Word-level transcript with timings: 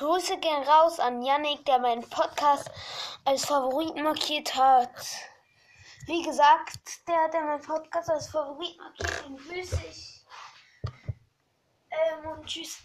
Grüße 0.00 0.38
gehen 0.38 0.62
raus 0.62 0.98
an 0.98 1.20
Yannick, 1.20 1.66
der 1.66 1.78
meinen 1.78 2.08
Podcast 2.08 2.70
als 3.26 3.44
Favorit 3.44 3.94
markiert 3.96 4.54
hat. 4.54 4.94
Wie 6.06 6.22
gesagt, 6.22 7.06
der 7.06 7.24
hat 7.24 7.34
ja 7.34 7.42
meinen 7.42 7.60
Podcast 7.60 8.08
als 8.08 8.30
Favorit 8.30 8.78
markiert, 8.78 9.24
den 9.26 9.36
grüße 9.36 9.78
ich. 9.90 10.24
Ähm, 11.90 12.30
und 12.30 12.46
tschüss. 12.46 12.78